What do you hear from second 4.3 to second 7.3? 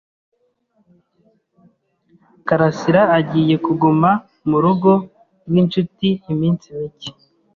murugo rwinshuti iminsi mike.